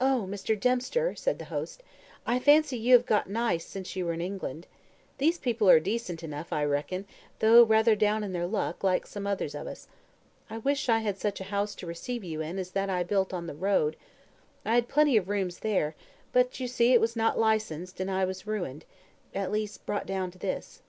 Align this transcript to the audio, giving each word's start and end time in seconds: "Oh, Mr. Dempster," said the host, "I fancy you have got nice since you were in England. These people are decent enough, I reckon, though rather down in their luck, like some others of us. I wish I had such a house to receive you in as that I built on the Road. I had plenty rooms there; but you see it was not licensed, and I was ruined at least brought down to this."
"Oh, 0.00 0.28
Mr. 0.30 0.54
Dempster," 0.56 1.16
said 1.16 1.40
the 1.40 1.46
host, 1.46 1.82
"I 2.24 2.38
fancy 2.38 2.76
you 2.76 2.92
have 2.92 3.04
got 3.04 3.28
nice 3.28 3.66
since 3.66 3.96
you 3.96 4.06
were 4.06 4.12
in 4.12 4.20
England. 4.20 4.68
These 5.18 5.38
people 5.38 5.68
are 5.68 5.80
decent 5.80 6.22
enough, 6.22 6.52
I 6.52 6.64
reckon, 6.64 7.04
though 7.40 7.64
rather 7.64 7.96
down 7.96 8.22
in 8.22 8.32
their 8.32 8.46
luck, 8.46 8.84
like 8.84 9.08
some 9.08 9.26
others 9.26 9.56
of 9.56 9.66
us. 9.66 9.88
I 10.48 10.58
wish 10.58 10.88
I 10.88 11.00
had 11.00 11.18
such 11.18 11.40
a 11.40 11.50
house 11.50 11.74
to 11.82 11.86
receive 11.88 12.22
you 12.22 12.40
in 12.40 12.60
as 12.60 12.70
that 12.70 12.88
I 12.88 13.02
built 13.02 13.34
on 13.34 13.48
the 13.48 13.56
Road. 13.56 13.96
I 14.64 14.76
had 14.76 14.86
plenty 14.86 15.18
rooms 15.18 15.58
there; 15.58 15.96
but 16.32 16.60
you 16.60 16.68
see 16.68 16.92
it 16.92 17.00
was 17.00 17.16
not 17.16 17.36
licensed, 17.36 17.98
and 17.98 18.08
I 18.08 18.24
was 18.24 18.46
ruined 18.46 18.84
at 19.34 19.50
least 19.50 19.84
brought 19.84 20.06
down 20.06 20.30
to 20.30 20.38
this." 20.38 20.80